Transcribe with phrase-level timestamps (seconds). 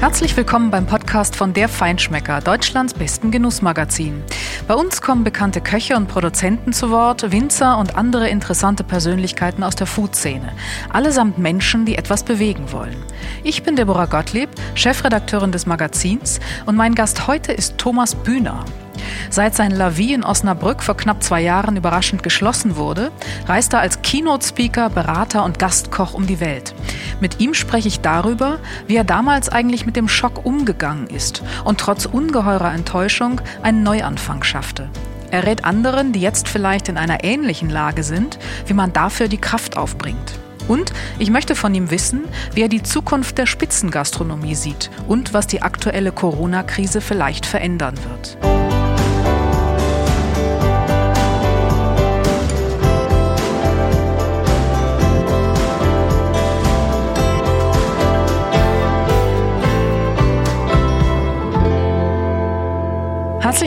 [0.00, 4.22] Herzlich willkommen beim Podcast von Der Feinschmecker, Deutschlands besten Genussmagazin.
[4.66, 9.74] Bei uns kommen bekannte Köche und Produzenten zu Wort, Winzer und andere interessante Persönlichkeiten aus
[9.74, 10.54] der Food-Szene.
[10.88, 12.96] Allesamt Menschen, die etwas bewegen wollen.
[13.44, 18.64] Ich bin Deborah Gottlieb, Chefredakteurin des Magazins und mein Gast heute ist Thomas Bühner.
[19.30, 23.10] Seit sein La Vie in Osnabrück vor knapp zwei Jahren überraschend geschlossen wurde,
[23.46, 26.74] reist er als Keynote-Speaker, Berater und Gastkoch um die Welt.
[27.20, 31.78] Mit ihm spreche ich darüber, wie er damals eigentlich mit dem Schock umgegangen ist und
[31.78, 34.88] trotz ungeheurer Enttäuschung einen Neuanfang schaffte.
[35.30, 39.38] Er rät anderen, die jetzt vielleicht in einer ähnlichen Lage sind, wie man dafür die
[39.38, 40.38] Kraft aufbringt.
[40.66, 45.46] Und ich möchte von ihm wissen, wie er die Zukunft der Spitzengastronomie sieht und was
[45.46, 48.59] die aktuelle Corona-Krise vielleicht verändern wird.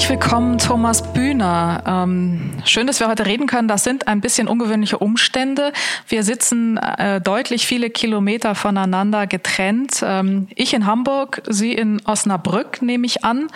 [0.03, 1.81] Herzlich willkommen, Thomas Bühner.
[1.87, 3.69] Ähm, schön, dass wir heute reden können.
[3.69, 5.71] Das sind ein bisschen ungewöhnliche Umstände.
[6.09, 10.03] Wir sitzen äh, deutlich viele Kilometer voneinander getrennt.
[10.05, 13.47] Ähm, ich in Hamburg, Sie in Osnabrück, nehme ich an,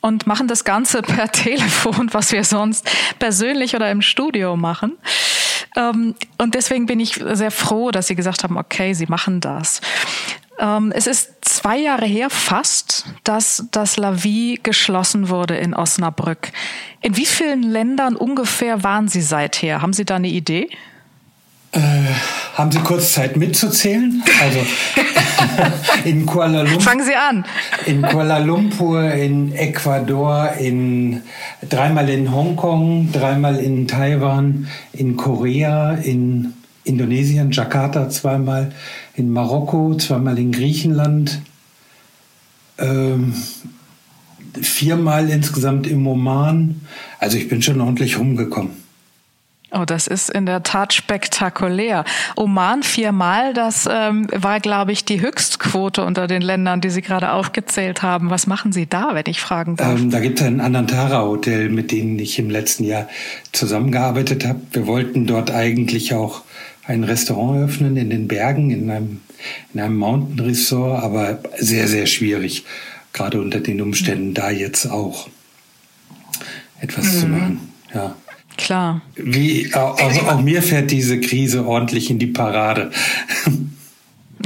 [0.00, 4.98] und machen das Ganze per Telefon, was wir sonst persönlich oder im Studio machen.
[5.76, 9.80] Ähm, und deswegen bin ich sehr froh, dass Sie gesagt haben, okay, Sie machen das.
[10.58, 16.50] Ähm, es ist zwei Jahre her fast, dass das Lavi geschlossen wurde in Osnabrück.
[17.02, 19.82] In wie vielen Ländern ungefähr waren Sie seither?
[19.82, 20.68] Haben Sie da eine Idee?
[21.72, 21.80] Äh,
[22.54, 24.22] haben Sie kurz Zeit mitzuzählen?
[24.40, 24.60] Also
[26.04, 26.80] in Kuala Lumpur.
[26.80, 27.44] Fangen Sie an.
[27.84, 31.22] In Kuala Lumpur, in Ecuador, in
[31.68, 36.54] dreimal in Hongkong, dreimal in Taiwan, in Korea, in
[36.84, 38.72] Indonesien, Jakarta zweimal,
[39.16, 41.40] in Marokko, zweimal in Griechenland,
[42.78, 43.34] ähm,
[44.60, 46.82] viermal insgesamt im Oman.
[47.18, 48.86] Also ich bin schon ordentlich rumgekommen.
[49.72, 52.04] Oh, das ist in der Tat spektakulär.
[52.36, 57.32] Oman viermal, das ähm, war, glaube ich, die Höchstquote unter den Ländern, die Sie gerade
[57.32, 58.30] aufgezählt haben.
[58.30, 59.98] Was machen Sie da, wenn ich fragen darf?
[59.98, 63.08] Ähm, da gibt es ein Anantara-Hotel, mit dem ich im letzten Jahr
[63.52, 64.60] zusammengearbeitet habe.
[64.70, 66.42] Wir wollten dort eigentlich auch
[66.86, 69.20] ein Restaurant öffnen in den Bergen, in einem,
[69.74, 72.64] in einem Mountain Resort, aber sehr, sehr schwierig,
[73.12, 75.28] gerade unter den Umständen da jetzt auch
[76.80, 77.18] etwas mhm.
[77.18, 77.60] zu machen.
[77.94, 78.16] Ja.
[78.56, 79.02] Klar.
[79.16, 82.90] Wie, auch, auch, auch mir fährt diese Krise ordentlich in die Parade.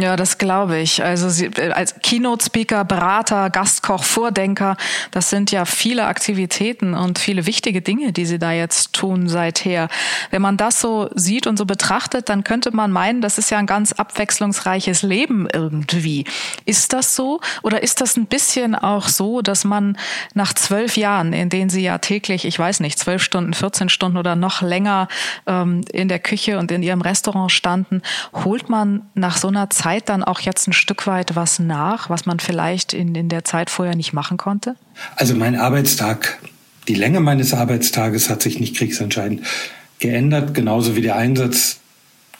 [0.00, 1.04] Ja, das glaube ich.
[1.04, 4.78] Also Sie, äh, als Keynote-Speaker, Berater, Gastkoch, Vordenker,
[5.10, 9.88] das sind ja viele Aktivitäten und viele wichtige Dinge, die Sie da jetzt tun seither.
[10.30, 13.58] Wenn man das so sieht und so betrachtet, dann könnte man meinen, das ist ja
[13.58, 16.24] ein ganz abwechslungsreiches Leben irgendwie.
[16.64, 17.40] Ist das so?
[17.62, 19.98] Oder ist das ein bisschen auch so, dass man
[20.32, 24.16] nach zwölf Jahren, in denen Sie ja täglich, ich weiß nicht, zwölf Stunden, 14 Stunden
[24.16, 25.08] oder noch länger
[25.46, 28.00] ähm, in der Küche und in Ihrem Restaurant standen,
[28.32, 32.10] holt man nach so einer Zeit Zeit dann auch jetzt ein Stück weit was nach,
[32.10, 34.76] was man vielleicht in, in der Zeit vorher nicht machen konnte?
[35.16, 36.38] Also mein Arbeitstag,
[36.86, 39.42] die Länge meines Arbeitstages hat sich nicht kriegsentscheidend
[39.98, 41.80] geändert, genauso wie der Einsatz,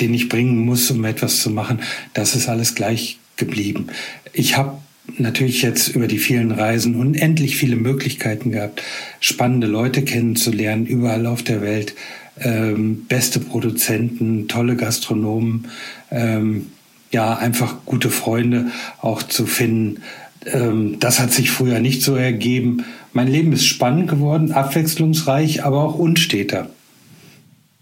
[0.00, 1.81] den ich bringen muss, um etwas zu machen.
[2.15, 3.88] Das ist alles gleich geblieben.
[4.32, 4.78] Ich habe
[5.19, 8.81] natürlich jetzt über die vielen Reisen unendlich viele Möglichkeiten gehabt,
[9.19, 11.94] spannende Leute kennenzulernen, überall auf der Welt,
[12.38, 15.67] ähm, beste Produzenten, tolle Gastronomen.
[16.12, 16.69] Ähm,
[17.10, 20.03] ja, einfach gute Freunde auch zu finden.
[20.47, 22.84] Ähm, das hat sich früher nicht so ergeben.
[23.12, 26.70] Mein Leben ist spannend geworden, abwechslungsreich, aber auch unsteter.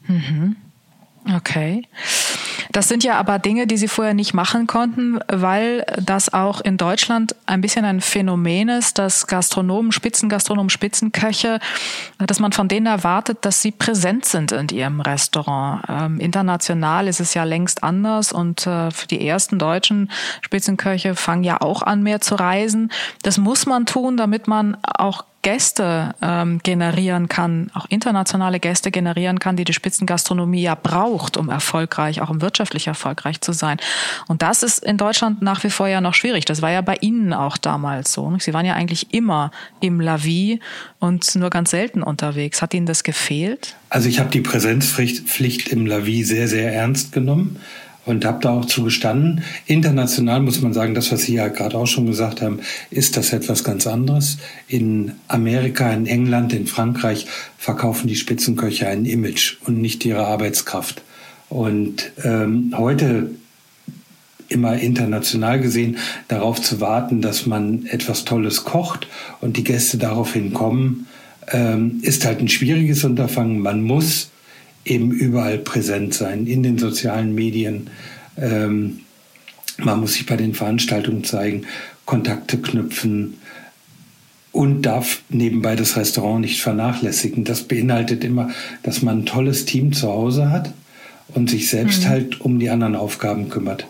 [0.06, 0.56] Mhm.
[1.36, 1.82] Okay.
[2.72, 6.76] Das sind ja aber Dinge, die Sie vorher nicht machen konnten, weil das auch in
[6.76, 11.60] Deutschland ein bisschen ein Phänomen ist, dass Gastronomen, Spitzengastronomen, Spitzenköche,
[12.18, 15.82] dass man von denen erwartet, dass sie präsent sind in ihrem Restaurant.
[15.88, 20.10] Ähm, international ist es ja längst anders und äh, die ersten deutschen
[20.42, 22.90] Spitzenköche fangen ja auch an, mehr zu reisen.
[23.22, 29.38] Das muss man tun, damit man auch Gäste ähm, generieren kann, auch internationale Gäste generieren
[29.38, 33.78] kann, die die Spitzengastronomie ja braucht, um erfolgreich, auch um wirtschaftlich erfolgreich zu sein.
[34.26, 36.44] Und das ist in Deutschland nach wie vor ja noch schwierig.
[36.44, 38.36] Das war ja bei Ihnen auch damals so.
[38.40, 40.60] Sie waren ja eigentlich immer im Lavi
[40.98, 42.60] und nur ganz selten unterwegs.
[42.60, 43.76] Hat Ihnen das gefehlt?
[43.90, 47.60] Also ich habe die Präsenzpflicht im Lavi sehr, sehr ernst genommen
[48.08, 49.42] und habe da auch zugestanden.
[49.66, 52.60] International muss man sagen, das, was Sie ja gerade auch schon gesagt haben,
[52.90, 54.38] ist das etwas ganz anderes.
[54.66, 57.26] In Amerika, in England, in Frankreich
[57.58, 61.02] verkaufen die Spitzenköche ein Image und nicht ihre Arbeitskraft.
[61.50, 63.30] Und ähm, heute
[64.48, 69.06] immer international gesehen, darauf zu warten, dass man etwas Tolles kocht
[69.42, 71.08] und die Gäste daraufhin kommen,
[71.48, 73.58] ähm, ist halt ein schwieriges Unterfangen.
[73.58, 74.30] Man muss
[74.88, 77.90] eben überall präsent sein, in den sozialen Medien.
[78.36, 79.00] Ähm,
[79.78, 81.62] man muss sich bei den Veranstaltungen zeigen,
[82.04, 83.34] Kontakte knüpfen
[84.52, 87.44] und darf nebenbei das Restaurant nicht vernachlässigen.
[87.44, 88.50] Das beinhaltet immer,
[88.82, 90.72] dass man ein tolles Team zu Hause hat
[91.34, 92.08] und sich selbst mhm.
[92.08, 93.86] halt um die anderen Aufgaben kümmert.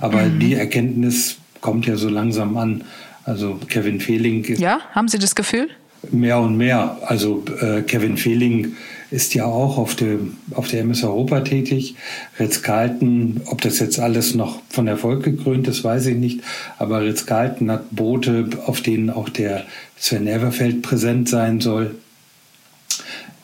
[0.00, 0.40] Aber mhm.
[0.40, 2.84] die Erkenntnis kommt ja so langsam an.
[3.24, 4.44] Also Kevin Fehling.
[4.56, 5.68] Ja, haben Sie das Gefühl?
[6.10, 6.98] Mehr und mehr.
[7.06, 8.74] Also äh, Kevin Fehling
[9.12, 11.96] ist ja auch auf, dem, auf der MS Europa tätig.
[12.40, 16.40] Ritz-Carlton, ob das jetzt alles noch von Erfolg gekrönt ist, weiß ich nicht.
[16.78, 19.66] Aber Ritz-Carlton hat Boote, auf denen auch der
[19.98, 21.94] Sven Everfeld präsent sein soll.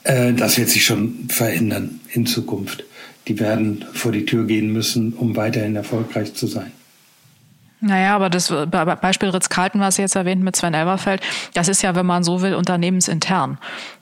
[0.05, 2.85] Äh, das wird sich schon verändern in Zukunft.
[3.29, 6.73] Die werden vor die Tür gehen müssen, um weiterhin erfolgreich zu sein.
[7.81, 8.53] Naja, aber das
[9.01, 11.21] Beispiel Ritz-Carlton, was Sie jetzt erwähnt mit Sven Elverfeld,
[11.55, 13.59] das ist ja, wenn man so will, unternehmensintern.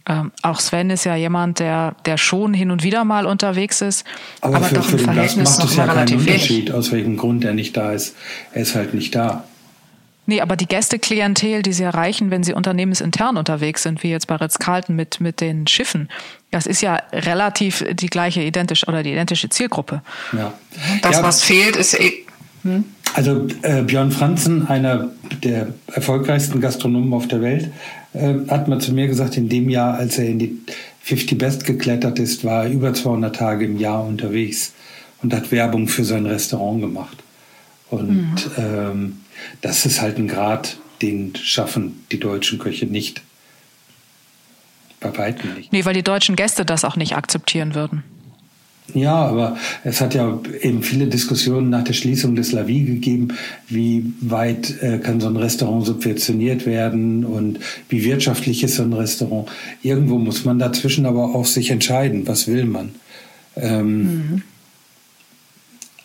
[0.08, 4.06] Ähm, auch Sven ist ja jemand, der, der schon hin und wieder mal unterwegs ist,
[4.40, 7.52] aber, aber für, doch im Verhältnis macht es ja keinen Unterschied, aus welchem Grund er
[7.52, 8.16] nicht da ist.
[8.52, 9.44] Er ist halt nicht da.
[10.28, 14.34] Nee, aber die Gästeklientel, die sie erreichen, wenn sie unternehmensintern unterwegs sind, wie jetzt bei
[14.34, 16.08] Ritz-Carlton mit, mit den Schiffen,
[16.50, 20.02] das ist ja relativ die gleiche identisch oder die identische Zielgruppe.
[20.32, 20.52] Ja.
[21.02, 21.22] Das, ja.
[21.22, 22.25] was fehlt, ist eh.
[22.66, 22.84] Hm?
[23.14, 25.10] Also äh, Björn Franzen, einer
[25.42, 27.70] der erfolgreichsten Gastronomen auf der Welt,
[28.12, 30.58] äh, hat mal zu mir gesagt, in dem Jahr, als er in die
[31.02, 34.74] 50 Best geklettert ist, war er über 200 Tage im Jahr unterwegs
[35.22, 37.22] und hat Werbung für sein Restaurant gemacht.
[37.88, 38.36] Und mhm.
[38.58, 39.20] ähm,
[39.60, 43.22] das ist halt ein Grad, den schaffen die deutschen Köche nicht.
[45.00, 45.72] Bei weitem nicht.
[45.72, 48.02] Nee, weil die deutschen Gäste das auch nicht akzeptieren würden.
[48.94, 53.28] Ja, aber es hat ja eben viele Diskussionen nach der Schließung des Lavi gegeben,
[53.68, 58.92] wie weit äh, kann so ein Restaurant subventioniert werden und wie wirtschaftlich ist so ein
[58.92, 59.48] Restaurant.
[59.82, 62.94] Irgendwo muss man dazwischen aber auch sich entscheiden, was will man.
[63.56, 64.42] Ähm, mhm.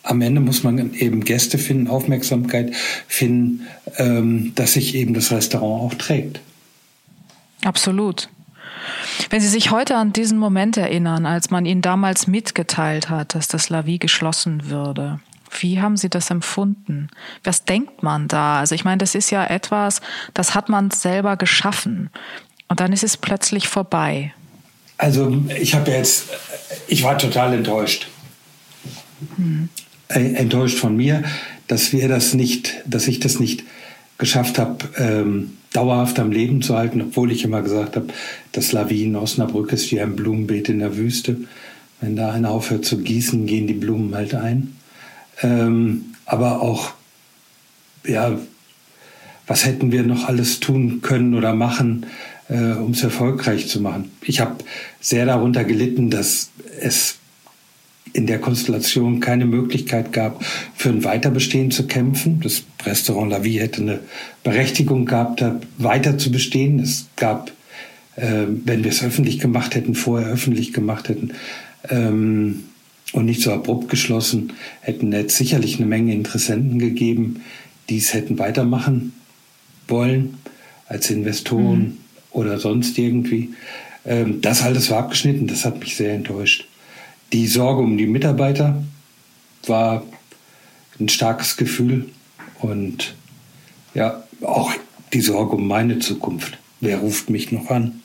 [0.02, 2.74] Am Ende muss man eben Gäste finden, Aufmerksamkeit
[3.06, 3.62] finden,
[3.98, 6.40] ähm, dass sich eben das Restaurant auch trägt.
[7.64, 8.28] Absolut.
[9.30, 13.48] Wenn Sie sich heute an diesen Moment erinnern, als man Ihnen damals mitgeteilt hat, dass
[13.48, 15.20] das Lavi geschlossen würde,
[15.60, 17.08] wie haben Sie das empfunden?
[17.44, 18.58] Was denkt man da?
[18.58, 20.00] Also ich meine, das ist ja etwas,
[20.34, 22.10] das hat man selber geschaffen
[22.68, 24.32] und dann ist es plötzlich vorbei.
[24.96, 26.30] Also ich habe jetzt,
[26.88, 28.08] ich war total enttäuscht.
[29.36, 29.68] Hm.
[30.08, 31.22] Enttäuscht von mir,
[31.68, 33.64] dass wir das nicht, dass ich das nicht
[34.18, 38.08] geschafft habe, ähm, dauerhaft am Leben zu halten, obwohl ich immer gesagt habe,
[38.52, 41.36] das Lawinen Osnabrück ist wie ein Blumenbeet in der Wüste.
[42.00, 44.76] Wenn da einer aufhört zu gießen, gehen die Blumen halt ein.
[45.42, 46.92] Ähm, aber auch,
[48.04, 48.38] ja,
[49.46, 52.06] was hätten wir noch alles tun können oder machen,
[52.48, 54.10] äh, um es erfolgreich zu machen?
[54.22, 54.56] Ich habe
[55.00, 57.18] sehr darunter gelitten, dass es
[58.12, 60.44] in der Konstellation keine Möglichkeit gab,
[60.74, 62.40] für ein Weiterbestehen zu kämpfen.
[62.42, 64.00] Das Restaurant La Vie hätte eine
[64.44, 65.42] Berechtigung gehabt,
[65.78, 66.78] weiter zu bestehen.
[66.78, 67.52] Es gab,
[68.16, 71.32] äh, wenn wir es öffentlich gemacht hätten, vorher öffentlich gemacht hätten
[71.88, 72.64] ähm,
[73.12, 77.42] und nicht so abrupt geschlossen, hätten es sicherlich eine Menge Interessenten gegeben,
[77.88, 79.12] die es hätten weitermachen
[79.88, 80.38] wollen
[80.86, 81.96] als Investoren mhm.
[82.30, 83.50] oder sonst irgendwie.
[84.04, 86.66] Ähm, das alles war abgeschnitten, das hat mich sehr enttäuscht.
[87.32, 88.82] Die Sorge um die Mitarbeiter
[89.66, 90.02] war
[91.00, 92.10] ein starkes Gefühl
[92.60, 93.14] und
[93.94, 94.72] ja, auch
[95.12, 96.58] die Sorge um meine Zukunft.
[96.80, 98.00] Wer ruft mich noch an?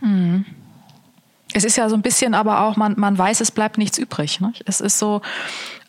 [0.00, 0.44] Hm.
[1.52, 4.40] Es ist ja so ein bisschen aber auch, man, man weiß, es bleibt nichts übrig.
[4.40, 4.52] Ne?
[4.66, 5.20] Es ist so,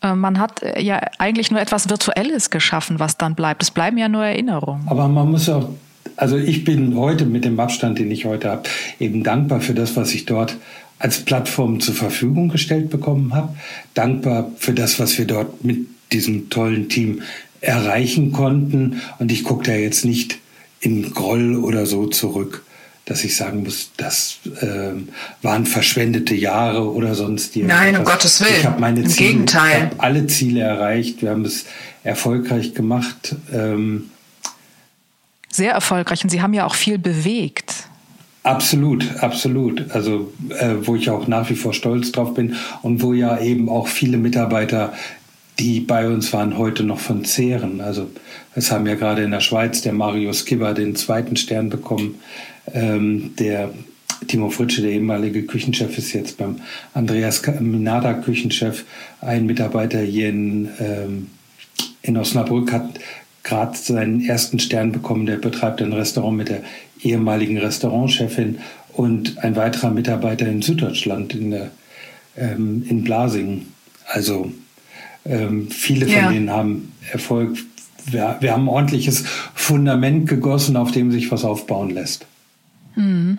[0.02, 3.62] äh, man hat ja eigentlich nur etwas Virtuelles geschaffen, was dann bleibt.
[3.62, 4.88] Es bleiben ja nur Erinnerungen.
[4.88, 5.68] Aber man muss auch,
[6.16, 8.64] also ich bin heute mit dem Abstand, den ich heute habe,
[8.98, 10.56] eben dankbar für das, was ich dort
[11.02, 13.56] als Plattform zur Verfügung gestellt bekommen habe.
[13.92, 17.22] Dankbar für das, was wir dort mit diesem tollen Team
[17.60, 19.02] erreichen konnten.
[19.18, 20.38] Und ich gucke da jetzt nicht
[20.80, 22.64] in Groll oder so zurück,
[23.04, 24.92] dass ich sagen muss, das äh,
[25.42, 27.78] waren verschwendete Jahre oder sonst irgendwas.
[27.78, 28.54] Nein, um Gottes Willen.
[28.60, 29.90] Ich habe meine Im Ziele, Gegenteil.
[29.92, 31.20] Ich alle Ziele erreicht.
[31.20, 31.64] Wir haben es
[32.04, 33.34] erfolgreich gemacht.
[33.52, 34.10] Ähm,
[35.50, 36.22] Sehr erfolgreich.
[36.22, 37.88] Und Sie haben ja auch viel bewegt.
[38.42, 39.90] Absolut, absolut.
[39.90, 43.68] Also äh, wo ich auch nach wie vor stolz drauf bin und wo ja eben
[43.68, 44.92] auch viele Mitarbeiter,
[45.58, 47.80] die bei uns waren, heute noch von zehren.
[47.80, 48.08] Also
[48.54, 52.16] es haben ja gerade in der Schweiz der Mario Skibber den zweiten Stern bekommen,
[52.72, 53.70] ähm, der
[54.26, 56.56] Timo Fritsche, der ehemalige Küchenchef, ist jetzt beim
[56.94, 58.84] Andreas Minada Küchenchef.
[59.20, 61.28] Ein Mitarbeiter hier in, ähm,
[62.02, 63.00] in Osnabrück hat
[63.42, 65.26] gerade seinen ersten Stern bekommen.
[65.26, 66.62] Der betreibt ein Restaurant mit der
[67.02, 68.58] ehemaligen Restaurantchefin
[68.92, 71.70] und ein weiterer Mitarbeiter in Süddeutschland in, der,
[72.36, 73.72] ähm, in Blasingen.
[74.06, 74.52] Also
[75.24, 76.30] ähm, viele von ja.
[76.30, 77.56] denen haben Erfolg.
[78.06, 82.26] Wir, wir haben ein ordentliches Fundament gegossen, auf dem sich was aufbauen lässt.
[82.94, 83.38] Mhm.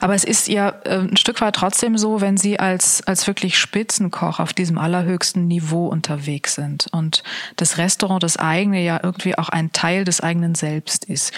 [0.00, 3.56] Aber es ist ja äh, ein Stück weit trotzdem so, wenn Sie als, als wirklich
[3.58, 7.22] Spitzenkoch auf diesem allerhöchsten Niveau unterwegs sind und
[7.56, 11.32] das Restaurant, das eigene ja irgendwie auch ein Teil des eigenen Selbst ist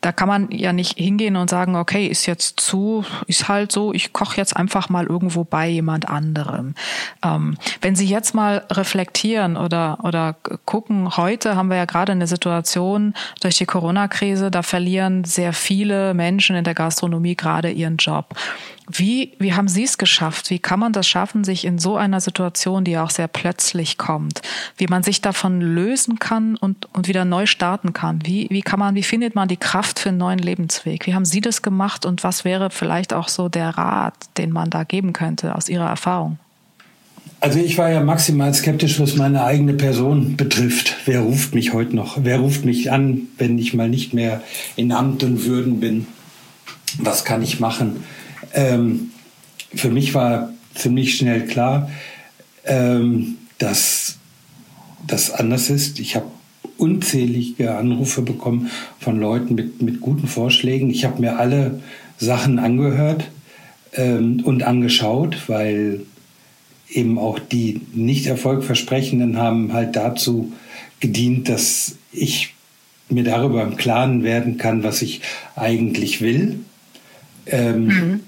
[0.00, 3.92] da kann man ja nicht hingehen und sagen, okay, ist jetzt zu, ist halt so,
[3.92, 6.74] ich koche jetzt einfach mal irgendwo bei jemand anderem.
[7.24, 12.26] Ähm, wenn Sie jetzt mal reflektieren oder, oder gucken, heute haben wir ja gerade eine
[12.26, 18.34] Situation durch die Corona-Krise, da verlieren sehr viele Menschen in der Gastronomie gerade ihren Job.
[18.92, 20.50] Wie, wie haben Sie es geschafft?
[20.50, 24.42] Wie kann man das schaffen, sich in so einer Situation, die auch sehr plötzlich kommt,
[24.78, 28.20] wie man sich davon lösen kann und, und wieder neu starten kann?
[28.24, 31.06] Wie, wie kann man, wie findet man die Kraft für einen neuen Lebensweg?
[31.06, 34.70] Wie haben Sie das gemacht und was wäre vielleicht auch so der Rat, den man
[34.70, 36.38] da geben könnte aus Ihrer Erfahrung?
[37.40, 40.96] Also ich war ja maximal skeptisch, was meine eigene Person betrifft.
[41.06, 42.18] Wer ruft mich heute noch?
[42.22, 44.42] Wer ruft mich an, wenn ich mal nicht mehr
[44.76, 46.06] in Amt und Würden bin?
[46.98, 48.02] Was kann ich machen?
[48.52, 49.10] Ähm,
[49.74, 51.90] für mich war ziemlich schnell klar,
[52.64, 54.18] ähm, dass
[55.06, 55.98] das anders ist.
[56.00, 56.26] Ich habe
[56.76, 60.90] unzählige Anrufe bekommen von Leuten mit, mit guten Vorschlägen.
[60.90, 61.80] Ich habe mir alle
[62.18, 63.30] Sachen angehört
[63.92, 66.00] ähm, und angeschaut, weil
[66.88, 70.52] eben auch die nicht erfolgversprechenden haben halt dazu
[71.00, 72.54] gedient, dass ich
[73.08, 75.20] mir darüber im Klaren werden kann, was ich
[75.56, 76.60] eigentlich will.
[77.46, 78.20] Ähm, mhm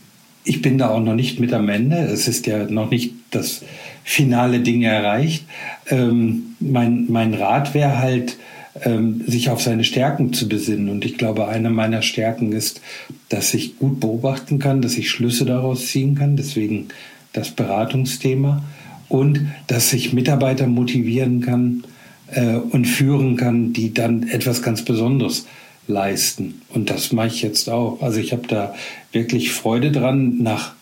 [0.44, 1.96] ich bin da auch noch nicht mit am Ende.
[1.96, 3.62] Es ist ja noch nicht das
[4.04, 5.44] finale Ding erreicht.
[5.88, 8.36] Ähm, mein, mein Rat wäre halt,
[8.84, 10.88] ähm, sich auf seine Stärken zu besinnen.
[10.88, 12.80] Und ich glaube, eine meiner Stärken ist,
[13.28, 16.36] dass ich gut beobachten kann, dass ich Schlüsse daraus ziehen kann.
[16.36, 16.88] Deswegen
[17.32, 18.62] das Beratungsthema.
[19.08, 21.84] Und dass ich Mitarbeiter motivieren kann
[22.28, 25.46] äh, und führen kann, die dann etwas ganz Besonderes
[25.86, 26.62] leisten.
[26.68, 28.00] Und das mache ich jetzt auch.
[28.00, 28.74] Also ich habe da
[29.12, 30.72] wirklich Freude dran, nach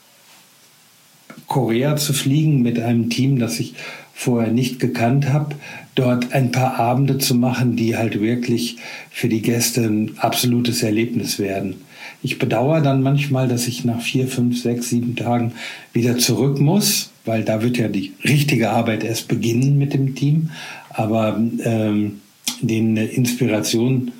[1.47, 3.75] Korea zu fliegen mit einem Team, das ich
[4.15, 5.57] vorher nicht gekannt habe,
[5.95, 8.77] dort ein paar Abende zu machen, die halt wirklich
[9.11, 11.83] für die Gäste ein absolutes Erlebnis werden.
[12.23, 15.53] Ich bedauere dann manchmal, dass ich nach vier, fünf, sechs, sieben Tagen
[15.93, 20.51] wieder zurück muss, weil da wird ja die richtige Arbeit erst beginnen mit dem Team.
[20.91, 22.21] Aber ähm,
[22.61, 24.13] den Inspiration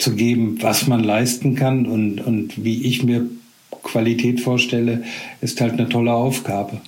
[0.00, 3.26] zu geben, was man leisten kann und, und wie ich mir
[3.82, 5.04] Qualität vorstelle,
[5.40, 6.80] ist halt eine tolle Aufgabe.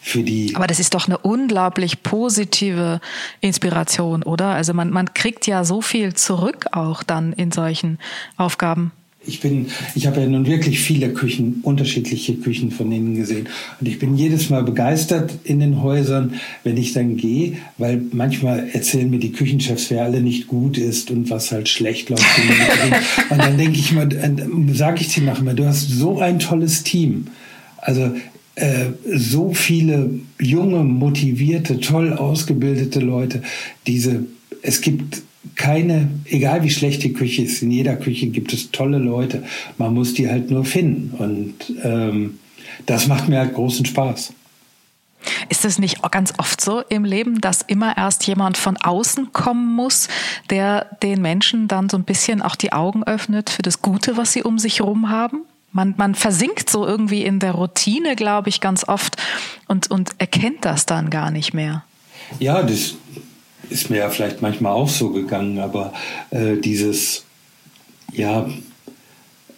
[0.00, 3.00] Für die Aber das ist doch eine unglaublich positive
[3.40, 4.48] Inspiration, oder?
[4.48, 7.98] Also man, man kriegt ja so viel zurück auch dann in solchen
[8.36, 8.92] Aufgaben
[9.26, 13.48] ich bin, ich habe ja nun wirklich viele Küchen, unterschiedliche Küchen von ihnen gesehen.
[13.80, 18.68] Und ich bin jedes Mal begeistert in den Häusern, wenn ich dann gehe, weil manchmal
[18.72, 22.24] erzählen mir die Küchenchefs, wer alle nicht gut ist und was halt schlecht läuft.
[23.30, 24.08] und dann denke ich mal,
[24.72, 27.28] sage ich dir nachher, du hast so ein tolles Team.
[27.78, 28.12] Also
[28.56, 33.42] äh, so viele junge, motivierte, toll ausgebildete Leute.
[33.86, 34.26] Diese,
[34.62, 35.22] es gibt
[35.54, 39.44] keine, egal wie schlecht die Küche ist, in jeder Küche gibt es tolle Leute.
[39.78, 41.14] Man muss die halt nur finden.
[41.16, 42.38] Und ähm,
[42.86, 44.32] das macht mir halt großen Spaß.
[45.48, 49.74] Ist es nicht ganz oft so im Leben, dass immer erst jemand von außen kommen
[49.74, 50.08] muss,
[50.50, 54.32] der den Menschen dann so ein bisschen auch die Augen öffnet für das Gute, was
[54.32, 55.42] sie um sich herum haben?
[55.72, 59.16] Man, man versinkt so irgendwie in der Routine, glaube ich, ganz oft
[59.66, 61.84] und, und erkennt das dann gar nicht mehr.
[62.38, 62.94] Ja, das,
[63.70, 65.92] ist mir ja vielleicht manchmal auch so gegangen, aber
[66.30, 67.24] äh, dieses,
[68.12, 68.48] ja,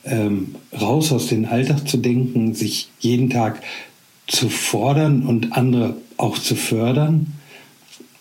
[0.05, 3.63] ähm, raus aus dem Alltag zu denken, sich jeden Tag
[4.27, 7.35] zu fordern und andere auch zu fördern,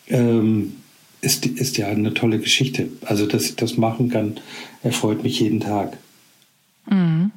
[0.08, 0.76] ähm,
[1.22, 2.90] ist, ist ja eine tolle Geschichte.
[3.06, 4.40] Also, dass ich das machen kann,
[4.84, 5.98] erfreut mich jeden Tag.
[6.88, 7.32] Mhm.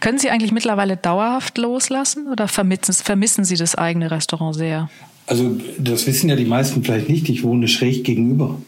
[0.00, 4.88] Können Sie eigentlich mittlerweile dauerhaft loslassen oder vermissen, vermissen Sie das eigene Restaurant sehr?
[5.28, 8.60] Also das wissen ja die meisten vielleicht nicht, ich wohne schräg gegenüber.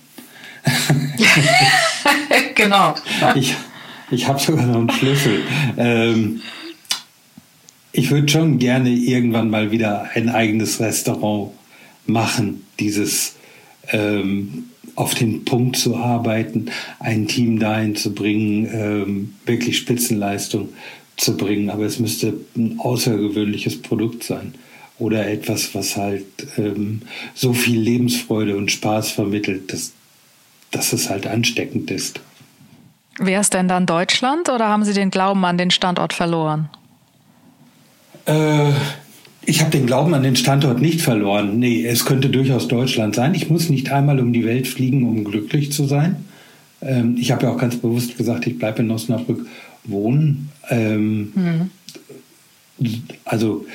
[2.54, 2.94] genau.
[3.34, 3.54] Ich,
[4.10, 5.40] ich habe sogar noch einen Schlüssel.
[5.78, 6.42] Ähm,
[7.92, 11.52] ich würde schon gerne irgendwann mal wieder ein eigenes Restaurant
[12.04, 13.36] machen, dieses
[13.88, 14.64] ähm,
[14.96, 16.66] auf den Punkt zu arbeiten,
[16.98, 20.68] ein Team dahin zu bringen, ähm, wirklich Spitzenleistung
[21.16, 24.52] zu bringen, aber es müsste ein außergewöhnliches Produkt sein
[25.00, 26.24] oder etwas, was halt
[26.56, 27.02] ähm,
[27.34, 29.92] so viel Lebensfreude und Spaß vermittelt, dass,
[30.70, 32.20] dass es halt ansteckend ist.
[33.18, 36.68] Wäre es denn dann Deutschland oder haben Sie den Glauben an den Standort verloren?
[38.26, 38.70] Äh,
[39.44, 41.58] ich habe den Glauben an den Standort nicht verloren.
[41.58, 43.34] Nee, es könnte durchaus Deutschland sein.
[43.34, 46.24] Ich muss nicht einmal um die Welt fliegen, um glücklich zu sein.
[46.82, 49.46] Ähm, ich habe ja auch ganz bewusst gesagt, ich bleibe in Osnabrück
[49.84, 50.50] wohnen.
[50.68, 51.70] Ähm, mhm.
[53.24, 53.66] Also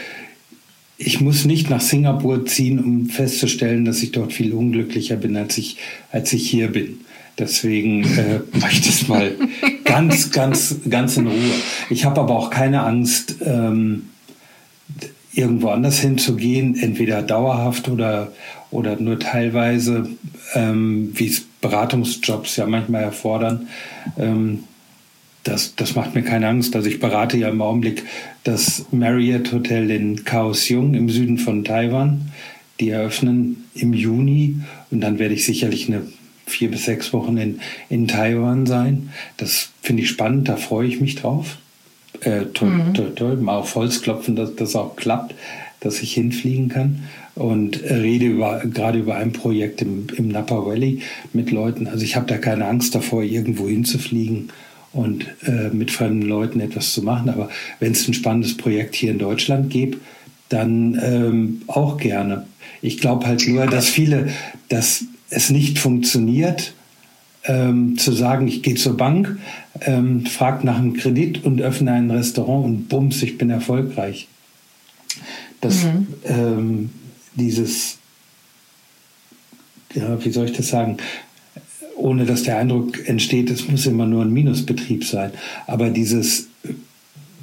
[0.98, 5.58] ich muss nicht nach Singapur ziehen, um festzustellen, dass ich dort viel unglücklicher bin, als
[5.58, 5.78] ich,
[6.12, 7.00] als ich hier bin.
[7.38, 9.32] Deswegen äh, mache ich das mal
[9.84, 11.54] ganz, ganz, ganz in Ruhe.
[11.90, 14.10] Ich habe aber auch keine Angst, ähm,
[15.34, 18.32] irgendwo anders hinzugehen, entweder dauerhaft oder,
[18.72, 20.08] oder nur teilweise,
[20.54, 23.68] ähm, wie es Beratungsjobs ja manchmal erfordern.
[24.18, 24.64] Ähm,
[25.46, 26.76] das, das macht mir keine Angst.
[26.76, 28.04] Also ich berate ja im Augenblick
[28.44, 32.32] das Marriott Hotel in Kaohsiung im Süden von Taiwan.
[32.80, 34.58] Die eröffnen im Juni
[34.92, 36.02] und dann werde ich sicherlich eine
[36.48, 37.60] vier bis sechs Wochen in,
[37.90, 39.12] in Taiwan sein.
[39.38, 41.58] Das finde ich spannend, da freue ich mich drauf.
[42.22, 42.94] Äh, toll, mhm.
[42.94, 45.36] toll, toll, mal auf Holz klopfen, dass das auch klappt,
[45.80, 47.04] dass ich hinfliegen kann.
[47.36, 51.02] Und rede über, gerade über ein Projekt im, im Napa Valley
[51.34, 51.88] mit Leuten.
[51.88, 54.50] Also ich habe da keine Angst davor, irgendwo hinzufliegen
[54.96, 57.30] und äh, mit fremden Leuten etwas zu machen.
[57.30, 57.50] Aber
[57.80, 60.00] wenn es ein spannendes Projekt hier in Deutschland gibt,
[60.50, 62.48] dann ähm, auch gerne.
[62.82, 64.30] Ich glaube halt nur, dass viele,
[64.70, 66.74] dass es nicht funktioniert,
[67.44, 69.38] ähm, zu sagen, ich gehe zur Bank,
[69.82, 74.28] ähm, frage nach einem Kredit und öffne ein Restaurant und bums, ich bin erfolgreich.
[75.60, 76.08] Das, mhm.
[76.24, 76.90] ähm,
[77.34, 77.98] dieses,
[79.94, 80.98] ja, wie soll ich das sagen,
[81.96, 85.32] ohne dass der Eindruck entsteht, es muss immer nur ein Minusbetrieb sein.
[85.68, 86.48] Aber dieses,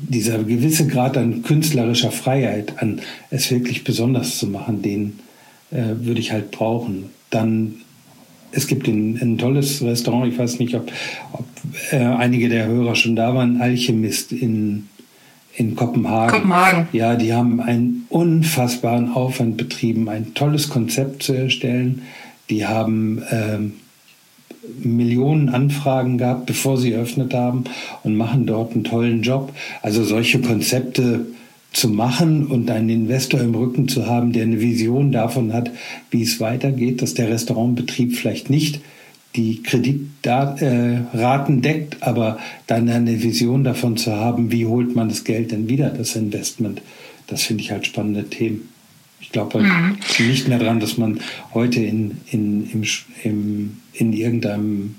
[0.01, 5.21] dieser gewisse Grad an künstlerischer Freiheit, an es wirklich besonders zu machen, den
[5.71, 7.07] äh, würde ich halt brauchen.
[7.31, 7.77] Dann
[8.53, 10.93] es gibt ein, ein, tolles Restaurant, ich weiß nicht, ob,
[11.33, 11.47] ob
[11.91, 14.89] äh, einige der Hörer schon da waren, Alchemist in,
[15.55, 16.33] in Kopenhagen.
[16.33, 16.89] Kopenhagen.
[16.93, 22.03] Ja, die haben einen unfassbaren Aufwand betrieben, ein tolles Konzept zu erstellen.
[22.51, 23.73] Die haben ähm,
[24.83, 27.65] Millionen Anfragen gehabt, bevor sie eröffnet haben
[28.03, 29.53] und machen dort einen tollen Job.
[29.83, 31.27] Also solche Konzepte
[31.73, 35.71] zu machen und einen Investor im Rücken zu haben, der eine Vision davon hat,
[36.11, 38.81] wie es weitergeht, dass der Restaurantbetrieb vielleicht nicht
[39.37, 45.25] die Kreditraten äh, deckt, aber dann eine Vision davon zu haben, wie holt man das
[45.25, 46.83] Geld denn wieder, das Investment.
[47.27, 48.69] Das finde ich halt spannende Themen.
[49.23, 49.65] Ich glaube halt
[50.19, 50.27] mhm.
[50.29, 51.21] nicht mehr daran, dass man
[51.55, 52.85] heute in, in, im,
[53.23, 54.97] im, in irgendeinem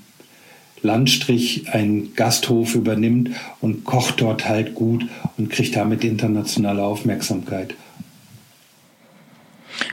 [0.82, 5.06] Landstrich einen Gasthof übernimmt und kocht dort halt gut
[5.36, 7.74] und kriegt damit internationale Aufmerksamkeit.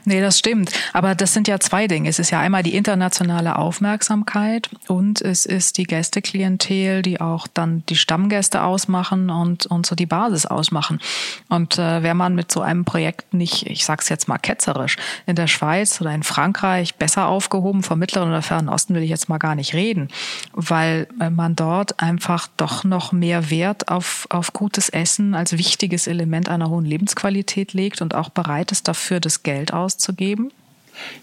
[0.05, 0.71] Nee, das stimmt.
[0.93, 2.09] Aber das sind ja zwei Dinge.
[2.09, 7.83] Es ist ja einmal die internationale Aufmerksamkeit und es ist die Gästeklientel, die auch dann
[7.89, 10.99] die Stammgäste ausmachen und, und so die Basis ausmachen.
[11.49, 15.35] Und äh, wäre man mit so einem Projekt nicht, ich sag's jetzt mal ketzerisch, in
[15.35, 19.29] der Schweiz oder in Frankreich besser aufgehoben, vom Mittleren oder Fernen Osten will ich jetzt
[19.29, 20.07] mal gar nicht reden,
[20.53, 26.07] weil äh, man dort einfach doch noch mehr Wert auf, auf gutes Essen als wichtiges
[26.07, 30.51] Element einer hohen Lebensqualität legt und auch bereit ist dafür, das Geld aus auszugeben?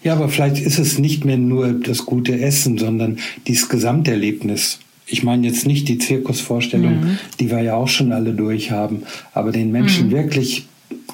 [0.03, 4.81] Ja, aber vielleicht ist es nicht mehr nur das gute Essen, sondern dieses Gesamterlebnis.
[5.07, 7.19] Ich meine jetzt nicht die Zirkusvorstellung, mhm.
[7.41, 10.13] die wir ja auch schon alle durchhaben, aber den Menschen mhm.
[10.13, 10.67] wirklich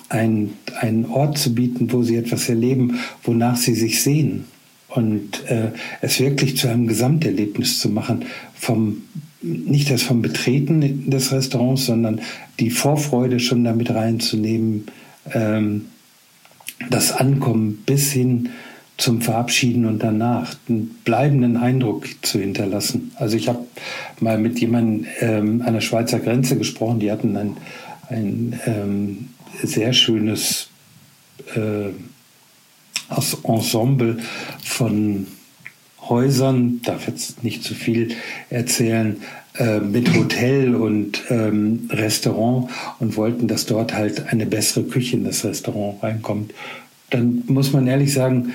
[0.09, 4.45] ein, einen Ort zu bieten, wo sie etwas erleben, wonach sie sich sehen.
[4.89, 9.03] Und äh, es wirklich zu einem Gesamterlebnis zu machen, vom,
[9.43, 12.21] nicht das vom Betreten des Restaurants, sondern
[12.61, 14.87] die Vorfreude schon damit reinzunehmen,
[15.33, 15.87] ähm,
[16.91, 18.51] das Ankommen bis hin
[18.97, 23.13] zum Verabschieden und danach einen bleibenden Eindruck zu hinterlassen.
[23.17, 23.67] Also ich habe
[24.21, 27.57] mal mit jemandem ähm, an der Schweizer Grenze gesprochen, die hatten ein,
[28.09, 29.29] ein ähm,
[29.63, 30.69] sehr schönes
[31.57, 31.91] äh,
[33.43, 34.19] Ensemble
[34.63, 35.27] von
[36.09, 38.15] Häusern, darf jetzt nicht zu viel
[38.51, 39.17] erzählen,
[39.57, 45.25] äh, mit Hotel und ähm, Restaurant und wollten, dass dort halt eine bessere Küche in
[45.25, 46.53] das Restaurant reinkommt.
[47.11, 48.53] Dann muss man ehrlich sagen,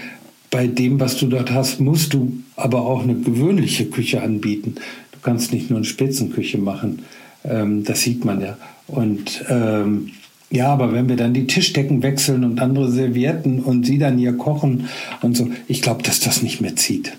[0.51, 4.75] bei dem, was du dort hast, musst du aber auch eine gewöhnliche Küche anbieten.
[5.11, 7.03] Du kannst nicht nur eine Spitzenküche machen.
[7.45, 8.57] Ähm, das sieht man ja.
[8.87, 10.11] Und ähm,
[10.51, 14.33] ja, aber wenn wir dann die Tischdecken wechseln und andere Servietten und sie dann hier
[14.33, 14.89] kochen
[15.21, 17.13] und so, ich glaube, dass das nicht mehr zieht.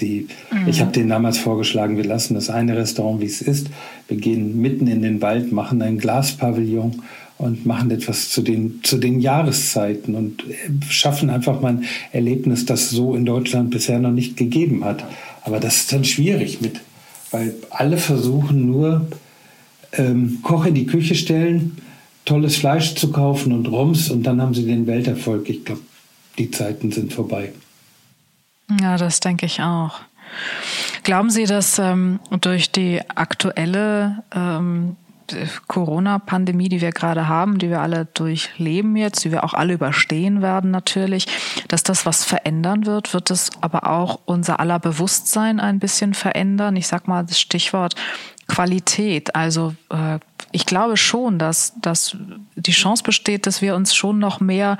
[0.00, 0.68] Die, mhm.
[0.68, 3.68] Ich habe denen damals vorgeschlagen, wir lassen das eine Restaurant, wie es ist.
[4.08, 7.02] Wir gehen mitten in den Wald, machen ein Glaspavillon
[7.38, 10.44] und machen etwas zu den, zu den Jahreszeiten und
[10.88, 15.04] schaffen einfach mal ein Erlebnis, das so in Deutschland bisher noch nicht gegeben hat.
[15.42, 16.80] Aber das ist dann schwierig mit,
[17.30, 19.06] weil alle versuchen nur,
[19.92, 21.78] ähm, Koch in die Küche stellen,
[22.24, 25.48] tolles Fleisch zu kaufen und Rums und dann haben sie den Welterfolg.
[25.48, 25.82] Ich glaube,
[26.38, 27.52] die Zeiten sind vorbei.
[28.80, 30.00] Ja, das denke ich auch.
[31.04, 34.96] Glauben Sie, dass ähm, durch die aktuelle ähm,
[35.66, 40.42] Corona-Pandemie, die wir gerade haben, die wir alle durchleben jetzt, die wir auch alle überstehen
[40.42, 41.26] werden natürlich,
[41.68, 46.76] dass das was verändern wird, wird es aber auch unser aller Bewusstsein ein bisschen verändern.
[46.76, 47.94] Ich sag mal das Stichwort
[48.46, 49.34] Qualität.
[49.34, 50.18] Also äh,
[50.52, 52.16] ich glaube schon, dass, dass
[52.54, 54.78] die Chance besteht, dass wir uns schon noch mehr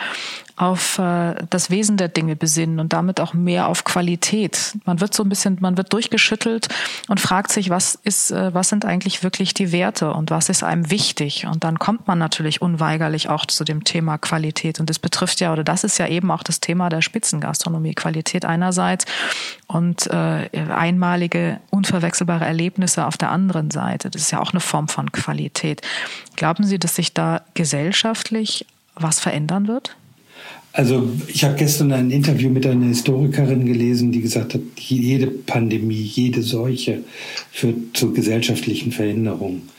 [0.57, 4.75] auf äh, das Wesen der Dinge besinnen und damit auch mehr auf Qualität.
[4.87, 6.69] Man wird so ein bisschen, man wird durchgeschüttelt
[7.09, 10.63] und fragt sich, was ist, äh, was sind eigentlich wirklich die Werte und was ist
[10.63, 11.47] einem wichtig?
[11.47, 14.81] Und dann kommt man natürlich unweigerlich auch zu dem Thema Qualität.
[14.81, 17.95] Und das betrifft ja, oder das ist ja eben auch das Thema der Spitzengastronomie.
[17.95, 19.05] Qualität einerseits
[19.67, 24.09] und äh, einmalige, unverwechselbare Erlebnisse auf der anderen Seite.
[24.09, 25.46] Das ist ja auch eine Form von Qualität.
[26.37, 29.97] Glauben Sie, dass sich da gesellschaftlich was verändern wird?
[30.73, 35.95] Also ich habe gestern ein Interview mit einer Historikerin gelesen, die gesagt hat, jede Pandemie,
[35.95, 36.99] jede Seuche
[37.51, 39.71] führt zu gesellschaftlichen Veränderungen.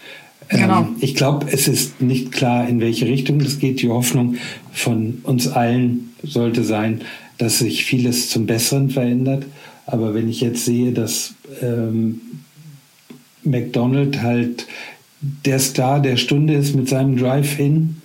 [0.50, 0.80] Ähm, genau.
[0.80, 3.84] Ähm, ich glaube, es ist nicht klar, in welche Richtung das geht.
[3.84, 4.38] Die Hoffnung
[4.72, 7.02] von uns allen sollte sein,
[7.38, 9.46] dass sich vieles zum Besseren verändert.
[9.86, 12.22] Aber wenn ich jetzt sehe, dass ähm,
[13.44, 14.66] McDonald halt
[15.22, 18.02] der Star der Stunde ist mit seinem Drive-In,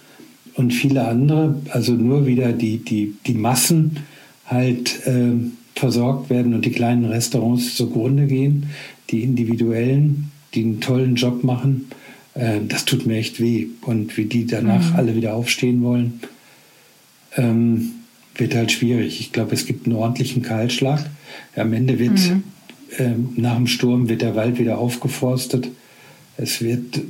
[0.55, 3.99] und viele andere, also nur wieder die, die, die Massen
[4.47, 5.33] halt äh,
[5.75, 8.67] versorgt werden und die kleinen Restaurants zugrunde gehen,
[9.11, 11.89] die individuellen, die einen tollen Job machen,
[12.35, 13.69] äh, das tut mir echt weh.
[13.83, 14.97] Und wie die danach mhm.
[14.97, 16.21] alle wieder aufstehen wollen,
[17.37, 17.93] ähm,
[18.35, 19.21] wird halt schwierig.
[19.21, 21.09] Ich glaube, es gibt einen ordentlichen Kahlschlag.
[21.57, 22.43] Am Ende wird, mhm.
[22.99, 25.69] ähm, nach dem Sturm wird der Wald wieder aufgeforstet.
[26.37, 27.01] Es wird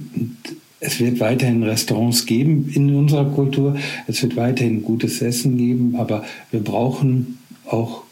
[0.85, 3.77] es wird weiterhin Restaurants geben in unserer Kultur.
[4.09, 8.03] Es wird weiterhin gutes Essen geben, aber wir brauchen auch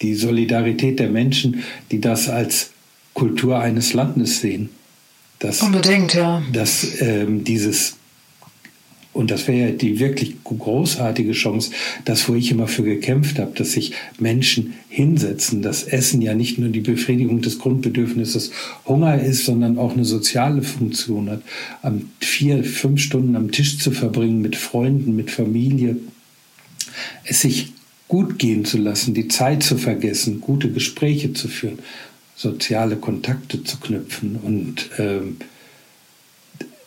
[0.00, 2.70] die Solidarität der Menschen, die das als
[3.12, 4.70] Kultur eines Landes sehen.
[5.38, 6.42] Dass, Unbedingt, ja.
[6.50, 7.96] Dass ähm, dieses
[9.14, 11.70] und das wäre ja die wirklich großartige Chance,
[12.04, 16.58] das, wo ich immer für gekämpft habe, dass sich Menschen hinsetzen, dass Essen ja nicht
[16.58, 18.50] nur die Befriedigung des Grundbedürfnisses
[18.86, 21.42] Hunger ist, sondern auch eine soziale Funktion hat.
[21.80, 25.96] Am vier, fünf Stunden am Tisch zu verbringen mit Freunden, mit Familie,
[27.22, 27.72] es sich
[28.08, 31.78] gut gehen zu lassen, die Zeit zu vergessen, gute Gespräche zu führen,
[32.34, 35.36] soziale Kontakte zu knüpfen und ähm,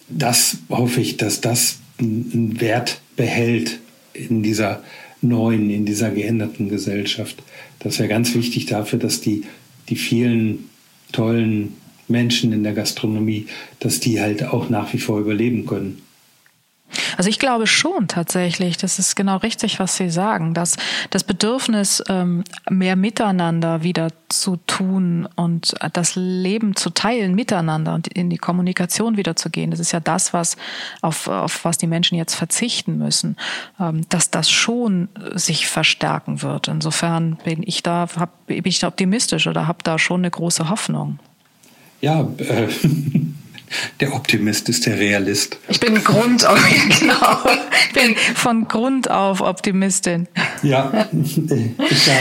[0.10, 3.80] das hoffe ich, dass das einen Wert behält
[4.14, 4.84] in dieser
[5.22, 7.42] neuen, in dieser geänderten Gesellschaft.
[7.80, 9.44] Das wäre ganz wichtig dafür, dass die,
[9.90, 10.70] die vielen
[11.12, 11.74] tollen
[12.08, 13.48] Menschen in der Gastronomie,
[13.80, 16.02] dass die halt auch nach wie vor überleben können.
[17.18, 20.78] Also ich glaube schon tatsächlich, das ist genau richtig, was Sie sagen, dass
[21.10, 28.08] das Bedürfnis, ähm, mehr miteinander wieder zu tun und das Leben zu teilen miteinander und
[28.08, 30.58] in die Kommunikation wieder zu gehen, das ist ja das, was
[31.02, 33.38] auf, auf was die Menschen jetzt verzichten müssen,
[33.80, 36.68] ähm, dass das schon sich verstärken wird.
[36.68, 40.70] Insofern bin ich da, hab, bin ich da optimistisch oder habe da schon eine große
[40.70, 41.20] Hoffnung.
[42.02, 42.68] Ja, äh,
[44.00, 45.58] Der Optimist ist der Realist.
[45.68, 46.60] Ich bin Grund auf,
[47.00, 47.40] genau.
[47.88, 50.28] Ich bin von Grund auf Optimistin.
[50.64, 51.08] Ja.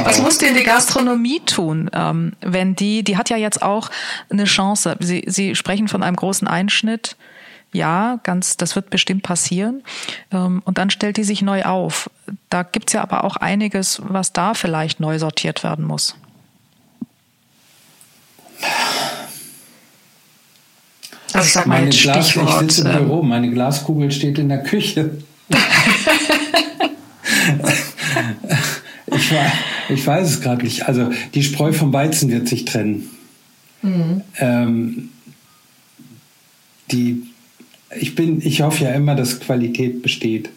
[0.04, 3.90] Was muss denn die Gastronomie tun, ähm, wenn die, die hat ja jetzt auch
[4.30, 4.96] eine Chance.
[5.00, 7.16] Sie, Sie sprechen von einem großen Einschnitt.
[7.72, 9.82] Ja, ganz, das wird bestimmt passieren.
[10.32, 12.10] Ähm, und dann stellt die sich neu auf.
[12.48, 16.16] Da gibt's ja aber auch einiges, was da vielleicht neu sortiert werden muss.
[21.36, 24.62] Also ich sag mal meine Glas, Ich sitze im Büro, meine Glaskugel steht in der
[24.62, 25.10] Küche.
[29.06, 29.32] ich,
[29.90, 30.86] ich, weiß es gerade nicht.
[30.86, 33.10] Also die Spreu vom Weizen wird sich trennen.
[33.82, 34.22] Mhm.
[34.38, 35.10] Ähm,
[36.90, 37.24] die,
[38.00, 40.48] ich, bin, ich hoffe ja immer, dass Qualität besteht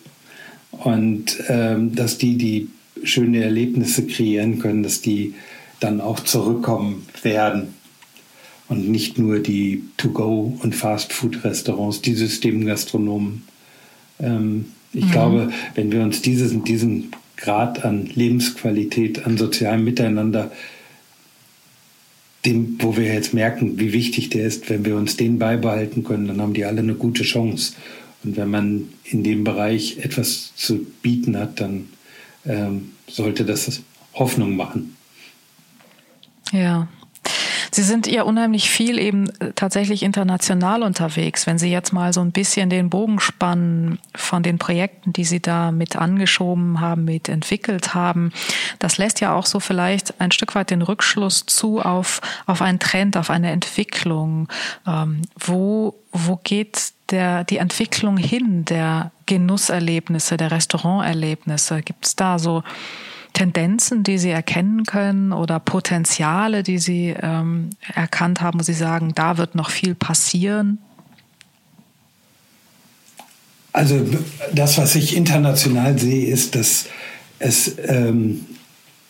[0.72, 2.70] und ähm, dass die, die
[3.04, 5.36] schöne Erlebnisse kreieren können, dass die
[5.82, 7.74] dann auch zurückkommen werden
[8.69, 13.43] und nicht nur die To-Go- und Fast-Food-Restaurants, die Systemgastronomen.
[14.19, 15.12] Ähm, ich mhm.
[15.12, 20.51] glaube, wenn wir uns dieses, diesen Grad an Lebensqualität, an sozialem Miteinander
[22.45, 26.27] dem, wo wir jetzt merken, wie wichtig der ist, wenn wir uns den beibehalten können,
[26.27, 27.73] dann haben die alle eine gute Chance.
[28.23, 31.89] Und wenn man in dem Bereich etwas zu bieten hat, dann
[32.45, 33.82] ähm, sollte das
[34.13, 34.95] Hoffnung machen.
[36.51, 36.88] Ja,
[37.71, 41.47] Sie sind ja unheimlich viel eben äh, tatsächlich international unterwegs.
[41.47, 45.39] Wenn Sie jetzt mal so ein bisschen den Bogen spannen von den Projekten, die Sie
[45.39, 48.32] da mit angeschoben haben, mit entwickelt haben,
[48.79, 52.79] das lässt ja auch so vielleicht ein Stück weit den Rückschluss zu auf, auf einen
[52.79, 54.47] Trend, auf eine Entwicklung.
[54.88, 61.82] Ähm, wo, wo geht der, die Entwicklung hin der Genusserlebnisse, der Restauranterlebnisse?
[61.82, 62.63] Gibt es da so
[63.34, 69.13] Tendenzen, die Sie erkennen können oder Potenziale, die Sie ähm, erkannt haben, wo Sie sagen,
[69.15, 70.80] da wird noch viel passieren?
[73.72, 74.06] Also
[74.54, 76.86] das, was ich international sehe, ist, dass
[77.38, 78.46] es ähm,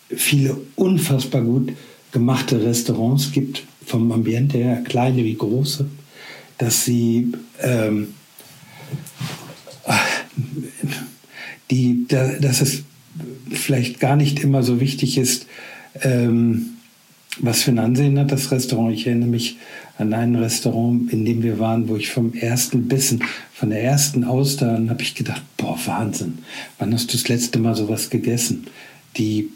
[0.10, 1.74] viele unfassbar gut
[2.12, 5.88] gemachte Restaurants gibt, vom Ambiente her, kleine wie große,
[6.58, 8.14] dass sie ähm,
[11.72, 12.84] die, da, dass es
[13.52, 15.46] vielleicht gar nicht immer so wichtig ist,
[16.02, 16.78] ähm,
[17.40, 18.94] was für ein Ansehen hat das Restaurant.
[18.94, 19.58] Ich erinnere mich
[19.98, 24.24] an ein Restaurant, in dem wir waren, wo ich vom ersten Bissen, von der ersten
[24.24, 26.40] Auster an, habe ich gedacht, boah, Wahnsinn,
[26.78, 28.68] wann hast du das letzte Mal sowas gegessen?
[29.18, 29.50] Die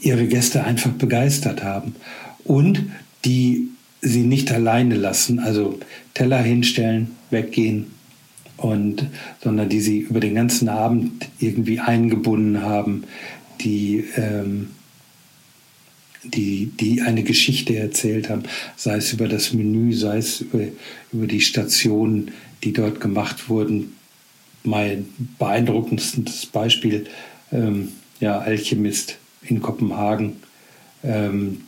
[0.00, 1.96] ihre Gäste einfach begeistert haben
[2.44, 2.84] und
[3.24, 3.68] die
[4.00, 5.78] sie nicht alleine lassen, also
[6.12, 7.86] Teller hinstellen, weggehen,
[8.64, 9.08] und
[9.42, 13.04] sondern die sie über den ganzen Abend irgendwie eingebunden haben,
[13.60, 14.70] die, ähm,
[16.22, 20.64] die, die eine Geschichte erzählt haben, sei es über das Menü, sei es über,
[21.12, 22.30] über die Stationen,
[22.62, 23.96] die dort gemacht wurden.
[24.62, 27.04] Mein beeindruckendstes Beispiel,
[27.52, 30.36] ähm, ja, Alchemist in Kopenhagen,
[31.02, 31.60] ähm,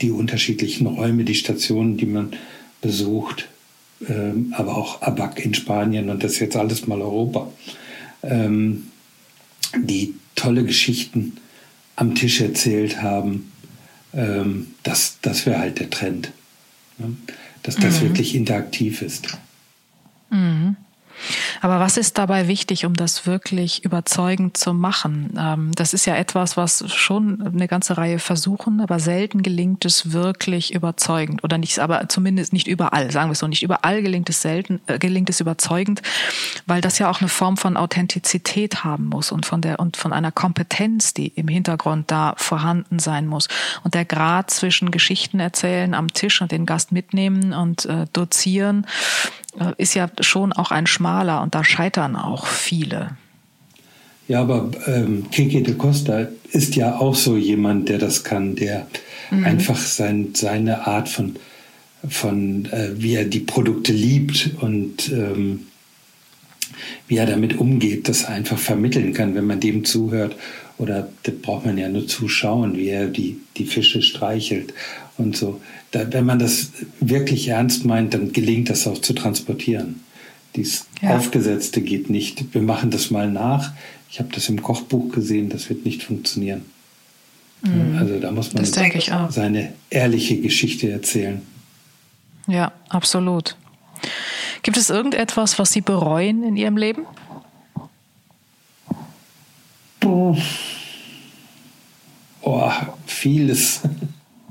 [0.00, 2.36] die unterschiedlichen Räume, die Stationen, die man
[2.80, 3.48] besucht,
[4.06, 7.50] ähm, aber auch ABAC in Spanien und das jetzt alles mal Europa,
[8.22, 8.88] ähm,
[9.76, 11.36] die tolle Geschichten
[11.96, 13.52] am Tisch erzählt haben.
[14.14, 16.32] Ähm, das das wäre halt der Trend,
[16.98, 17.16] ne?
[17.62, 18.08] dass das mhm.
[18.08, 19.28] wirklich interaktiv ist.
[20.30, 20.76] Mhm.
[21.60, 25.34] Aber was ist dabei wichtig, um das wirklich überzeugend zu machen?
[25.38, 30.12] Ähm, das ist ja etwas, was schon eine ganze Reihe versuchen, aber selten gelingt es
[30.12, 34.28] wirklich überzeugend oder nicht, aber zumindest nicht überall, sagen wir es so, nicht überall gelingt
[34.28, 36.02] es selten, äh, gelingt es überzeugend,
[36.66, 40.12] weil das ja auch eine Form von Authentizität haben muss und von der, und von
[40.12, 43.48] einer Kompetenz, die im Hintergrund da vorhanden sein muss.
[43.84, 48.86] Und der Grad zwischen Geschichten erzählen am Tisch und den Gast mitnehmen und äh, dozieren,
[49.76, 53.16] ist ja schon auch ein schmaler und da scheitern auch viele.
[54.28, 58.86] Ja, aber ähm, Keke de Costa ist ja auch so jemand, der das kann, der
[59.30, 59.44] mhm.
[59.44, 61.36] einfach sein, seine Art von,
[62.06, 65.66] von äh, wie er die Produkte liebt und ähm,
[67.06, 70.36] wie er damit umgeht, das einfach vermitteln kann, wenn man dem zuhört.
[70.76, 74.74] Oder da braucht man ja nur zuschauen, wie er die, die Fische streichelt
[75.16, 75.60] und so.
[75.90, 80.02] Da, wenn man das wirklich ernst meint, dann gelingt das auch zu transportieren.
[80.54, 81.16] Dies ja.
[81.16, 82.54] Aufgesetzte geht nicht.
[82.54, 83.72] Wir machen das mal nach.
[84.10, 86.62] Ich habe das im Kochbuch gesehen, das wird nicht funktionieren.
[87.62, 87.96] Mhm.
[87.98, 91.42] Also da muss man seine ehrliche Geschichte erzählen.
[92.46, 93.56] Ja, absolut.
[94.62, 97.06] Gibt es irgendetwas, was Sie bereuen in Ihrem Leben?
[102.42, 102.72] Oh,
[103.06, 103.80] vieles.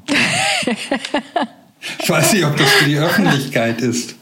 [2.00, 4.16] ich weiß nicht, ob das für die Öffentlichkeit ist.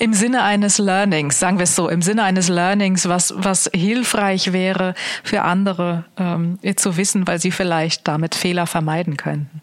[0.00, 4.52] Im Sinne eines Learnings, sagen wir es so, im Sinne eines Learnings, was, was hilfreich
[4.52, 4.94] wäre
[5.24, 9.60] für andere ähm, zu wissen, weil sie vielleicht damit Fehler vermeiden könnten.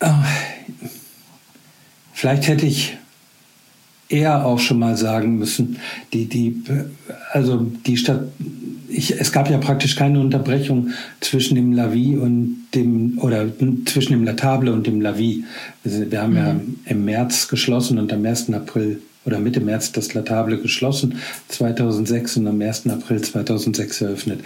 [0.00, 0.10] Oh,
[2.12, 2.98] vielleicht hätte ich
[4.12, 5.78] eher auch schon mal sagen müssen,
[6.12, 6.62] die, die,
[7.32, 8.24] also die Stadt,
[8.88, 13.46] ich, es gab ja praktisch keine Unterbrechung zwischen dem Lavi und dem, oder
[13.86, 15.44] zwischen dem Latable und dem Lavi.
[15.82, 16.36] Wir, haben mhm.
[16.36, 18.52] ja im März geschlossen und am 1.
[18.52, 21.16] April oder Mitte März das Latable geschlossen,
[21.48, 22.88] 2006 und am 1.
[22.88, 24.40] April 2006 eröffnet.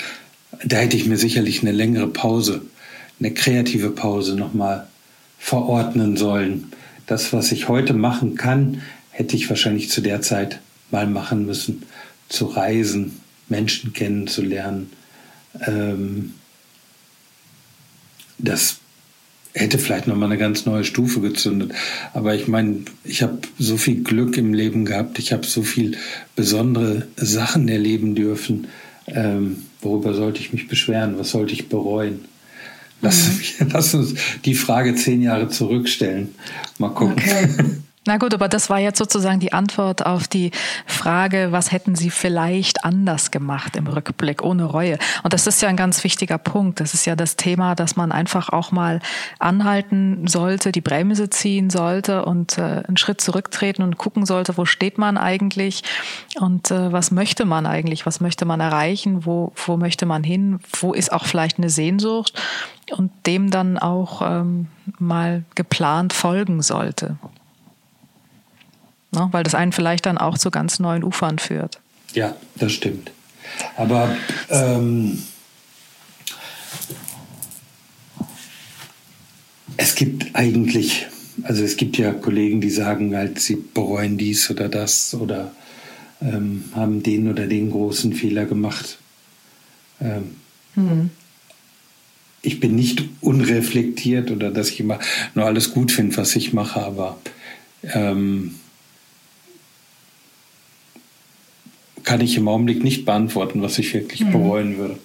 [0.64, 2.62] Da hätte ich mir sicherlich eine längere Pause,
[3.18, 4.86] eine kreative Pause nochmal
[5.38, 6.72] verordnen sollen.
[7.06, 8.82] Das, was ich heute machen kann,
[9.16, 11.84] hätte ich wahrscheinlich zu der Zeit mal machen müssen,
[12.28, 14.92] zu reisen, Menschen kennenzulernen.
[15.66, 16.34] Ähm,
[18.36, 18.76] das
[19.54, 21.72] hätte vielleicht noch mal eine ganz neue Stufe gezündet.
[22.12, 25.96] Aber ich meine, ich habe so viel Glück im Leben gehabt, ich habe so viel
[26.34, 28.66] besondere Sachen erleben dürfen,
[29.06, 31.18] ähm, worüber sollte ich mich beschweren?
[31.18, 32.26] Was sollte ich bereuen?
[33.00, 33.28] Lass,
[33.60, 33.68] mhm.
[33.72, 36.34] lass uns die Frage zehn Jahre zurückstellen.
[36.78, 37.16] Mal gucken.
[37.16, 37.48] Okay.
[38.08, 40.52] Na gut, aber das war jetzt sozusagen die Antwort auf die
[40.86, 44.96] Frage, was hätten Sie vielleicht anders gemacht im Rückblick ohne Reue?
[45.24, 46.78] Und das ist ja ein ganz wichtiger Punkt.
[46.78, 49.00] Das ist ja das Thema, dass man einfach auch mal
[49.40, 54.66] anhalten sollte, die Bremse ziehen sollte und äh, einen Schritt zurücktreten und gucken sollte, wo
[54.66, 55.82] steht man eigentlich
[56.38, 60.60] und äh, was möchte man eigentlich, was möchte man erreichen, wo, wo möchte man hin,
[60.80, 62.40] wo ist auch vielleicht eine Sehnsucht?
[62.96, 64.68] Und dem dann auch ähm,
[65.00, 67.16] mal geplant folgen sollte
[69.16, 69.28] ne?
[69.32, 71.80] weil das einen vielleicht dann auch zu ganz neuen Ufern führt.
[72.14, 73.10] Ja, das stimmt.
[73.76, 74.16] Aber
[74.48, 75.22] ähm,
[79.76, 81.06] es gibt eigentlich,
[81.42, 85.52] also es gibt ja Kollegen, die sagen halt, sie bereuen dies oder das oder
[86.20, 88.98] ähm, haben den oder den großen Fehler gemacht.
[90.00, 90.36] Ähm,
[90.74, 91.10] mhm.
[92.42, 95.00] Ich bin nicht unreflektiert oder dass ich immer
[95.34, 97.18] nur alles gut finde, was ich mache, aber
[97.82, 98.54] ähm,
[102.06, 104.32] kann ich im Augenblick nicht beantworten, was ich wirklich mhm.
[104.32, 104.98] bereuen würde.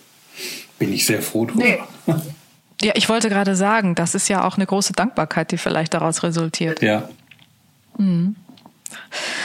[0.79, 1.63] Bin ich sehr froh drüber.
[1.63, 1.79] Nee.
[2.83, 6.23] Ja, ich wollte gerade sagen, das ist ja auch eine große Dankbarkeit, die vielleicht daraus
[6.23, 6.81] resultiert.
[6.81, 7.07] Ja.
[7.95, 8.35] Mhm.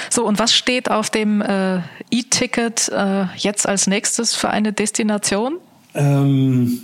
[0.09, 5.59] So, und was steht auf dem äh, E-Ticket äh, jetzt als nächstes für eine Destination?
[5.95, 6.81] Ähm,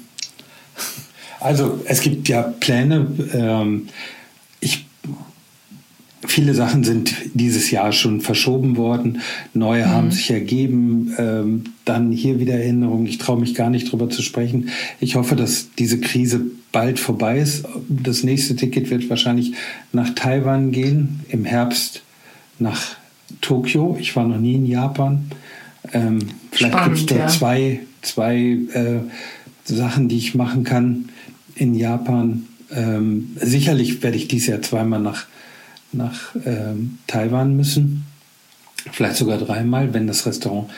[1.41, 3.07] also es gibt ja Pläne.
[3.33, 3.89] Ähm,
[6.25, 9.21] Viele Sachen sind dieses Jahr schon verschoben worden,
[9.55, 9.91] neue mhm.
[9.91, 13.07] haben sich ergeben, ähm, dann hier wieder Erinnerungen.
[13.07, 14.69] Ich traue mich gar nicht drüber zu sprechen.
[15.01, 17.65] Ich hoffe, dass diese Krise bald vorbei ist.
[17.89, 19.53] Das nächste Ticket wird wahrscheinlich
[19.93, 22.03] nach Taiwan gehen, im Herbst
[22.59, 22.97] nach
[23.41, 23.97] Tokio.
[24.01, 25.25] Ich war noch nie in Japan.
[25.93, 27.27] Ähm, vielleicht gibt es da ja.
[27.27, 29.01] zwei, zwei äh,
[29.65, 31.09] Sachen, die ich machen kann
[31.55, 32.47] in Japan.
[32.71, 35.27] Ähm, sicherlich werde ich dieses Jahr zweimal nach
[35.93, 38.05] nach ähm, Taiwan müssen.
[38.91, 40.71] Vielleicht sogar dreimal, wenn das Restaurant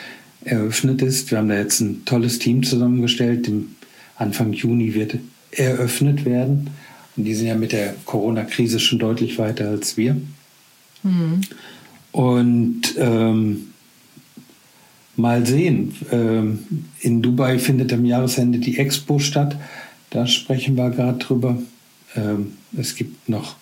[0.43, 1.31] eröffnet ist.
[1.31, 3.47] Wir haben da jetzt ein tolles Team zusammengestellt.
[3.47, 3.75] Im
[4.15, 5.17] Anfang Juni wird
[5.51, 6.69] eröffnet werden.
[7.17, 10.17] Und die sind ja mit der Corona-Krise schon deutlich weiter als wir.
[11.03, 11.41] Mhm.
[12.11, 13.67] Und ähm,
[15.15, 15.95] mal sehen.
[16.11, 16.59] Ähm,
[16.99, 19.55] in Dubai findet am Jahresende die Expo statt.
[20.09, 21.57] Da sprechen wir gerade drüber.
[22.15, 23.55] Ähm, es gibt noch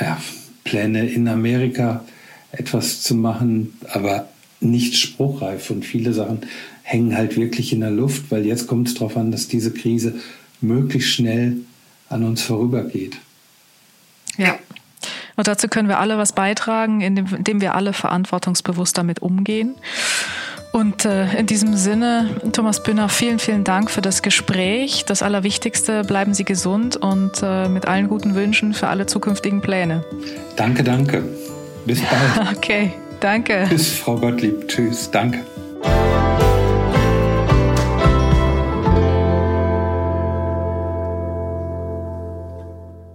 [0.00, 0.20] ja,
[0.64, 2.04] Pläne in Amerika
[2.52, 4.28] etwas zu machen, aber
[4.60, 5.70] nicht spruchreif.
[5.70, 6.40] Und viele Sachen
[6.82, 10.20] hängen halt wirklich in der Luft, weil jetzt kommt es darauf an, dass diese Krise
[10.60, 11.58] möglichst schnell
[12.08, 13.16] an uns vorübergeht.
[14.36, 14.58] Ja.
[15.36, 19.76] Und dazu können wir alle was beitragen, indem wir alle verantwortungsbewusst damit umgehen.
[20.72, 25.04] Und äh, in diesem Sinne, Thomas Bünner, vielen, vielen Dank für das Gespräch.
[25.04, 30.04] Das Allerwichtigste, bleiben Sie gesund und äh, mit allen guten Wünschen für alle zukünftigen Pläne.
[30.56, 31.24] Danke, danke.
[31.86, 32.56] Bis bald.
[32.56, 33.66] okay, danke.
[33.68, 34.68] Bis, Frau Gottlieb.
[34.68, 35.10] Tschüss.
[35.10, 35.40] Danke.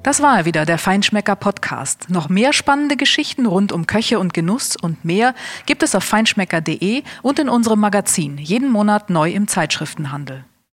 [0.06, 2.12] Das war er wieder, der Feinschmecker Podcast.
[2.12, 5.34] Noch mehr spannende Geschichten rund um Köche und Genuss und mehr
[5.65, 10.46] gibt es auf feinschmecker.de und in unserem Magazin, jeden Monat neu im Zeitschriftenhandel.